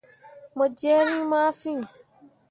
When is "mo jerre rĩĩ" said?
0.55-1.23